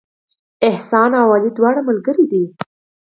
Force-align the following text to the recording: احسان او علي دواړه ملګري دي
احسان 0.69 1.11
او 1.21 1.27
علي 1.35 1.49
دواړه 1.57 1.81
ملګري 1.89 2.25
دي 2.31 2.43